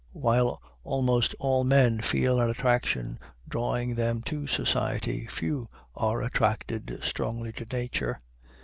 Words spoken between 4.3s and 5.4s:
society,